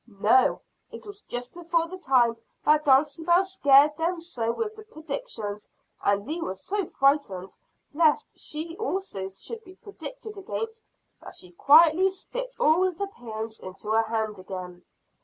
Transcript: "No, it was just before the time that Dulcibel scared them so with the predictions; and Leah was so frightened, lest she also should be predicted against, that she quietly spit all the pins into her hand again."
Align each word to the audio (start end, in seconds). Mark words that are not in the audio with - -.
"No, 0.19 0.61
it 0.89 1.05
was 1.05 1.21
just 1.21 1.53
before 1.53 1.85
the 1.87 1.99
time 1.99 2.35
that 2.65 2.85
Dulcibel 2.85 3.43
scared 3.43 3.95
them 3.97 4.19
so 4.19 4.51
with 4.51 4.75
the 4.75 4.81
predictions; 4.81 5.69
and 6.03 6.25
Leah 6.25 6.41
was 6.41 6.59
so 6.59 6.85
frightened, 6.85 7.55
lest 7.93 8.39
she 8.39 8.75
also 8.77 9.27
should 9.27 9.63
be 9.63 9.75
predicted 9.75 10.37
against, 10.37 10.89
that 11.21 11.35
she 11.35 11.51
quietly 11.51 12.09
spit 12.09 12.55
all 12.59 12.91
the 12.91 13.05
pins 13.05 13.59
into 13.59 13.89
her 13.91 14.01
hand 14.01 14.39
again." 14.39 14.83